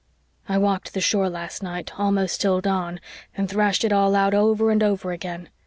[0.49, 2.99] I walked the shore last night, almost till dawn,
[3.37, 5.49] and thrashed it all out over and over again.